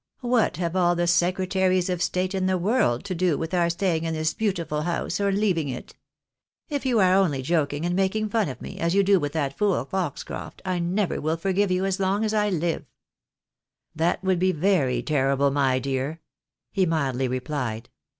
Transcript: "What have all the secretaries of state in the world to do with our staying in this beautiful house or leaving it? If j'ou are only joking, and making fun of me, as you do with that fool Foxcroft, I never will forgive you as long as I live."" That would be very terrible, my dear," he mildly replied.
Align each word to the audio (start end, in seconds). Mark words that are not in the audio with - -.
"What 0.21 0.57
have 0.57 0.75
all 0.75 0.95
the 0.95 1.05
secretaries 1.05 1.87
of 1.87 2.01
state 2.01 2.33
in 2.33 2.47
the 2.47 2.57
world 2.57 3.05
to 3.05 3.13
do 3.13 3.37
with 3.37 3.53
our 3.53 3.69
staying 3.69 4.03
in 4.03 4.15
this 4.15 4.33
beautiful 4.33 4.81
house 4.81 5.19
or 5.21 5.31
leaving 5.31 5.69
it? 5.69 5.95
If 6.69 6.85
j'ou 6.85 6.99
are 7.05 7.13
only 7.13 7.43
joking, 7.43 7.85
and 7.85 7.95
making 7.95 8.29
fun 8.29 8.49
of 8.49 8.63
me, 8.63 8.79
as 8.79 8.95
you 8.95 9.03
do 9.03 9.19
with 9.19 9.33
that 9.33 9.55
fool 9.55 9.85
Foxcroft, 9.85 10.63
I 10.65 10.79
never 10.79 11.21
will 11.21 11.37
forgive 11.37 11.69
you 11.69 11.85
as 11.85 11.99
long 11.99 12.25
as 12.25 12.33
I 12.33 12.49
live."" 12.49 12.85
That 14.01 14.23
would 14.23 14.39
be 14.39 14.51
very 14.51 15.03
terrible, 15.03 15.51
my 15.51 15.77
dear," 15.77 16.19
he 16.71 16.87
mildly 16.87 17.27
replied. 17.27 17.89